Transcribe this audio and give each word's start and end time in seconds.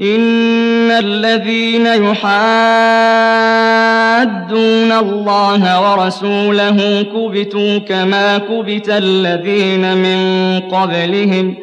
إن 0.00 0.90
الذين 0.90 1.86
يحادون 1.86 2.30
الله 4.92 5.80
ورسوله 5.92 7.02
كبتوا 7.02 7.78
كما 7.78 8.38
كبت 8.38 8.88
الذين 8.88 9.96
من 9.96 10.60
قبلهم 10.60 11.54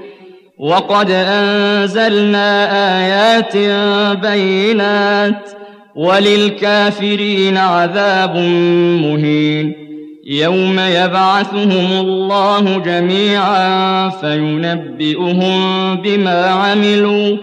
وقد 0.59 1.11
أنزلنا 1.11 2.67
آيات 2.99 3.57
بينات 4.17 5.49
وللكافرين 5.95 7.57
عذاب 7.57 8.35
مهين 9.01 9.73
يوم 10.27 10.79
يبعثهم 10.79 11.99
الله 11.99 12.77
جميعا 12.77 14.09
فينبئهم 14.09 15.95
بما 15.95 16.45
عملوا 16.45 17.37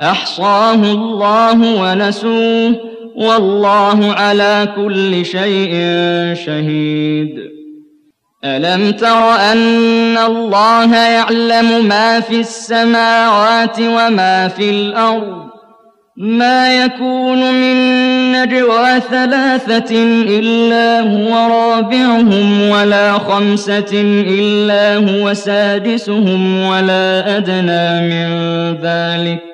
أحصاه 0.00 0.74
الله 0.74 1.82
ونسوه 1.82 2.74
والله 3.14 4.12
على 4.12 4.68
كل 4.76 5.24
شيء 5.24 5.74
شهيد. 6.46 7.54
ألم 8.44 8.92
تر 8.92 9.34
أن 9.52 10.18
الله 10.18 10.96
يعلم 10.96 11.86
ما 11.86 12.20
في 12.20 12.40
السماوات 12.40 13.80
وما 13.80 14.48
في 14.48 14.70
الأرض؟ 14.70 15.44
ما 16.16 16.84
يكون 16.84 17.54
من 17.54 17.76
نجوى 18.32 19.00
ثلاثة 19.10 19.94
إلا 20.28 21.00
هو 21.00 21.50
رابعهم 21.52 22.68
ولا 22.70 23.12
خمسة 23.12 24.02
إلا 24.26 24.96
هو 24.96 25.34
سادسهم 25.34 26.66
ولا 26.66 27.36
أدنى 27.36 28.00
من 28.00 28.28
ذلك. 28.82 29.53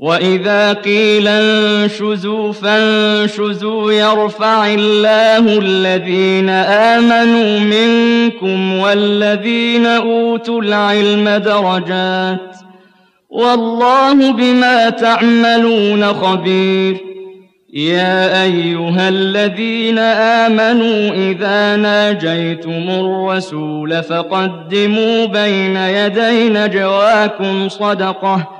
واذا 0.00 0.72
قيل 0.72 1.28
انشزوا 1.28 2.52
فانشزوا 2.52 3.92
يرفع 3.92 4.66
الله 4.66 5.58
الذين 5.58 6.48
امنوا 6.48 7.58
منكم 7.58 8.78
والذين 8.78 9.86
اوتوا 9.86 10.62
العلم 10.62 11.28
درجات 11.28 12.56
والله 13.30 14.32
بما 14.32 14.90
تعملون 14.90 16.04
خبير 16.04 16.96
يا 17.72 18.42
أيها 18.42 19.08
الذين 19.08 19.98
آمنوا 19.98 21.10
إذا 21.30 21.76
ناجيتم 21.76 22.90
الرسول 22.90 24.02
فقدموا 24.02 25.26
بين 25.26 25.76
يدي 25.76 26.48
نجواكم 26.48 27.68
صدقة 27.68 28.59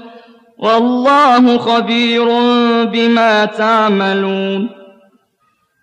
والله 0.61 1.57
خبير 1.57 2.25
بما 2.85 3.45
تعملون. 3.45 4.69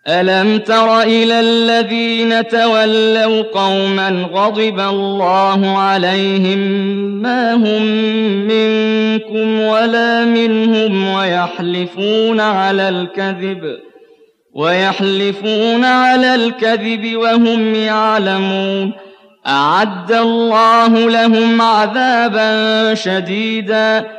ألم 0.09 0.59
تر 0.59 1.03
إلى 1.03 1.41
الذين 1.41 2.49
تولوا 2.49 3.43
قوما 3.43 4.29
غضب 4.33 4.81
الله 4.81 5.79
عليهم 5.79 6.59
ما 7.23 7.55
هم 7.55 7.83
منكم 8.47 9.61
ولا 9.61 10.25
منهم 10.25 11.09
ويحلفون 11.15 12.41
على 12.41 12.89
الكذب 12.89 13.79
ويحلفون 14.55 15.85
على 15.85 16.35
الكذب 16.35 17.17
وهم 17.17 17.75
يعلمون. 17.75 18.93
أعد 19.47 20.13
الله 20.13 21.11
لهم 21.11 21.63
عذابا 21.63 22.95
شديدا. 22.95 24.19